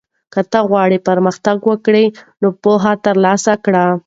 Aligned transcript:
که 0.33 0.41
ته 0.51 0.59
غواړې 0.69 0.97
پرمختګ 1.09 1.57
وکړې 1.69 2.05
نو 2.41 2.47
پوهه 2.61 2.93
ترلاسه 3.05 3.53
کړه. 3.65 3.85